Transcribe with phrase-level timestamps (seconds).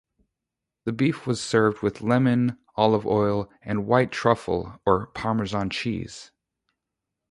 [0.85, 6.31] The beef was served with lemon, olive oil, and white truffle or Parmesan cheese.